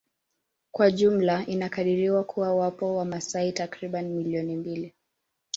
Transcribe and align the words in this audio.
Kwa 0.71 0.91
jumla 0.91 1.45
inakadiriwa 1.45 2.23
kuwa 2.23 2.55
wapo 2.55 2.95
wamasai 2.97 3.51
takribani 3.51 4.09
milioni 4.13 4.55
mbili 4.55 4.93